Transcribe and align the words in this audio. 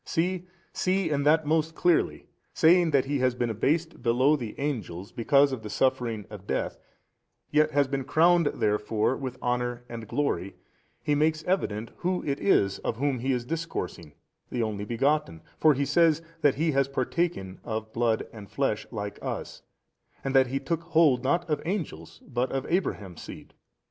See, 0.03 0.47
see 0.73 1.11
and 1.11 1.27
that 1.27 1.45
most 1.45 1.75
clearly, 1.75 2.25
saying 2.55 2.89
that 2.89 3.05
He 3.05 3.19
has 3.19 3.35
been 3.35 3.51
abased 3.51 4.01
below 4.01 4.35
the 4.35 4.59
Angels 4.59 5.11
because 5.11 5.51
of 5.51 5.61
the 5.61 5.69
suffering 5.69 6.25
of 6.31 6.47
death, 6.47 6.79
yet 7.51 7.69
has 7.69 7.87
been 7.87 8.05
crowned 8.05 8.47
therefore 8.47 9.15
with 9.15 9.37
honour 9.43 9.83
and 9.87 10.07
glory, 10.07 10.55
he 11.03 11.13
makes 11.13 11.43
evident 11.43 11.91
Who 11.97 12.23
it 12.25 12.39
is 12.39 12.79
of 12.79 12.97
Whom 12.97 13.19
he 13.19 13.31
is 13.31 13.45
discoursing, 13.45 14.13
the 14.49 14.63
Only 14.63 14.85
Begotten: 14.85 15.43
for 15.59 15.75
he 15.75 15.85
says 15.85 16.23
that 16.41 16.55
He 16.55 16.71
has 16.71 16.87
partaken 16.87 17.59
of 17.63 17.93
blood 17.93 18.25
and 18.33 18.49
flesh 18.49 18.87
like 18.89 19.19
us, 19.21 19.61
and 20.23 20.33
that 20.33 20.47
He 20.47 20.59
took 20.59 20.81
hold 20.81 21.23
not 21.23 21.47
of 21.47 21.61
angels 21.63 22.23
but 22.27 22.51
of 22.51 22.65
Abraham's 22.69 23.21
seed. 23.21 23.53